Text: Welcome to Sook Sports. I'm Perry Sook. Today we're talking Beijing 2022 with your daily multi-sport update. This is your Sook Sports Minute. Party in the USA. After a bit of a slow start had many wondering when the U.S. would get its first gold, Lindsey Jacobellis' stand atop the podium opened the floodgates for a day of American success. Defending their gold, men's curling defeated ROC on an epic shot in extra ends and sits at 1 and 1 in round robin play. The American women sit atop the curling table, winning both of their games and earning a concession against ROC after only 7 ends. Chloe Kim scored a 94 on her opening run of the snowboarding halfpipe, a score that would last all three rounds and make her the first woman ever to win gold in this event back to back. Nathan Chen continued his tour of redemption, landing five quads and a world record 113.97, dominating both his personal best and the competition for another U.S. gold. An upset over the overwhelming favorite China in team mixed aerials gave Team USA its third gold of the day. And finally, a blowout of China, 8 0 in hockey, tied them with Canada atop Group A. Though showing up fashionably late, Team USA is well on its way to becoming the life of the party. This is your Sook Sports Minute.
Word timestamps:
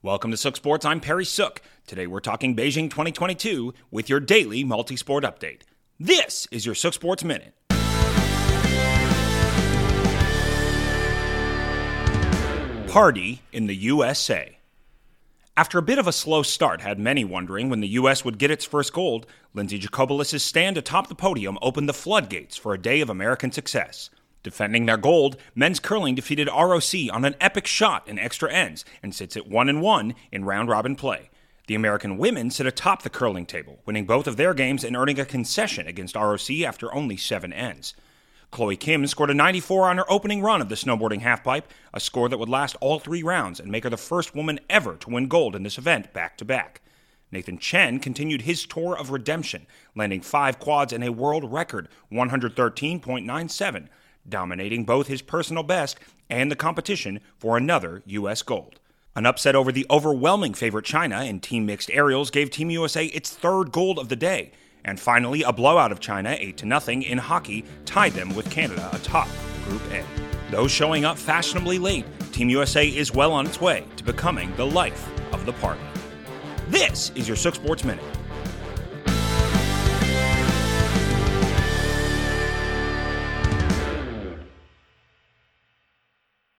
Welcome 0.00 0.30
to 0.30 0.36
Sook 0.36 0.54
Sports. 0.54 0.84
I'm 0.84 1.00
Perry 1.00 1.24
Sook. 1.24 1.60
Today 1.88 2.06
we're 2.06 2.20
talking 2.20 2.54
Beijing 2.54 2.88
2022 2.88 3.74
with 3.90 4.08
your 4.08 4.20
daily 4.20 4.62
multi-sport 4.62 5.24
update. 5.24 5.62
This 5.98 6.46
is 6.52 6.64
your 6.64 6.76
Sook 6.76 6.94
Sports 6.94 7.24
Minute. 7.24 7.52
Party 12.88 13.42
in 13.50 13.66
the 13.66 13.74
USA. 13.74 14.58
After 15.56 15.78
a 15.78 15.82
bit 15.82 15.98
of 15.98 16.06
a 16.06 16.12
slow 16.12 16.44
start 16.44 16.80
had 16.80 17.00
many 17.00 17.24
wondering 17.24 17.68
when 17.68 17.80
the 17.80 17.88
U.S. 17.88 18.24
would 18.24 18.38
get 18.38 18.52
its 18.52 18.64
first 18.64 18.92
gold, 18.92 19.26
Lindsey 19.52 19.80
Jacobellis' 19.80 20.40
stand 20.40 20.78
atop 20.78 21.08
the 21.08 21.16
podium 21.16 21.58
opened 21.60 21.88
the 21.88 21.92
floodgates 21.92 22.56
for 22.56 22.72
a 22.72 22.80
day 22.80 23.00
of 23.00 23.10
American 23.10 23.50
success. 23.50 24.10
Defending 24.42 24.86
their 24.86 24.96
gold, 24.96 25.36
men's 25.54 25.80
curling 25.80 26.14
defeated 26.14 26.48
ROC 26.48 26.94
on 27.12 27.24
an 27.24 27.34
epic 27.40 27.66
shot 27.66 28.06
in 28.06 28.18
extra 28.18 28.52
ends 28.52 28.84
and 29.02 29.14
sits 29.14 29.36
at 29.36 29.48
1 29.48 29.68
and 29.68 29.82
1 29.82 30.14
in 30.30 30.44
round 30.44 30.68
robin 30.68 30.94
play. 30.94 31.30
The 31.66 31.74
American 31.74 32.16
women 32.16 32.50
sit 32.50 32.66
atop 32.66 33.02
the 33.02 33.10
curling 33.10 33.44
table, 33.44 33.80
winning 33.84 34.06
both 34.06 34.26
of 34.26 34.36
their 34.36 34.54
games 34.54 34.84
and 34.84 34.96
earning 34.96 35.20
a 35.20 35.26
concession 35.26 35.86
against 35.86 36.16
ROC 36.16 36.50
after 36.64 36.94
only 36.94 37.16
7 37.16 37.52
ends. 37.52 37.94
Chloe 38.50 38.76
Kim 38.76 39.06
scored 39.06 39.28
a 39.28 39.34
94 39.34 39.90
on 39.90 39.98
her 39.98 40.10
opening 40.10 40.40
run 40.40 40.62
of 40.62 40.70
the 40.70 40.74
snowboarding 40.74 41.20
halfpipe, 41.20 41.64
a 41.92 42.00
score 42.00 42.30
that 42.30 42.38
would 42.38 42.48
last 42.48 42.76
all 42.80 42.98
three 42.98 43.22
rounds 43.22 43.60
and 43.60 43.70
make 43.70 43.84
her 43.84 43.90
the 43.90 43.98
first 43.98 44.34
woman 44.34 44.58
ever 44.70 44.96
to 44.96 45.10
win 45.10 45.28
gold 45.28 45.54
in 45.54 45.62
this 45.62 45.76
event 45.76 46.14
back 46.14 46.38
to 46.38 46.44
back. 46.46 46.80
Nathan 47.30 47.58
Chen 47.58 47.98
continued 47.98 48.42
his 48.42 48.64
tour 48.64 48.96
of 48.96 49.10
redemption, 49.10 49.66
landing 49.94 50.22
five 50.22 50.58
quads 50.58 50.94
and 50.94 51.04
a 51.04 51.12
world 51.12 51.52
record 51.52 51.88
113.97, 52.10 53.88
dominating 54.28 54.84
both 54.84 55.06
his 55.06 55.22
personal 55.22 55.62
best 55.62 55.98
and 56.28 56.50
the 56.50 56.56
competition 56.56 57.20
for 57.38 57.56
another 57.56 58.02
U.S. 58.06 58.42
gold. 58.42 58.78
An 59.16 59.26
upset 59.26 59.56
over 59.56 59.72
the 59.72 59.86
overwhelming 59.90 60.54
favorite 60.54 60.84
China 60.84 61.24
in 61.24 61.40
team 61.40 61.66
mixed 61.66 61.90
aerials 61.90 62.30
gave 62.30 62.50
Team 62.50 62.70
USA 62.70 63.06
its 63.06 63.34
third 63.34 63.72
gold 63.72 63.98
of 63.98 64.08
the 64.08 64.16
day. 64.16 64.52
And 64.84 65.00
finally, 65.00 65.42
a 65.42 65.52
blowout 65.52 65.90
of 65.90 66.00
China, 66.00 66.36
8 66.38 66.60
0 66.60 66.80
in 67.02 67.18
hockey, 67.18 67.64
tied 67.84 68.12
them 68.12 68.34
with 68.34 68.50
Canada 68.50 68.88
atop 68.92 69.28
Group 69.64 69.82
A. 69.90 70.04
Though 70.50 70.68
showing 70.68 71.04
up 71.04 71.18
fashionably 71.18 71.78
late, 71.78 72.06
Team 72.32 72.48
USA 72.48 72.86
is 72.86 73.12
well 73.12 73.32
on 73.32 73.46
its 73.46 73.60
way 73.60 73.84
to 73.96 74.04
becoming 74.04 74.54
the 74.56 74.66
life 74.66 75.10
of 75.32 75.44
the 75.46 75.52
party. 75.54 75.80
This 76.68 77.10
is 77.14 77.26
your 77.26 77.36
Sook 77.36 77.56
Sports 77.56 77.84
Minute. 77.84 78.17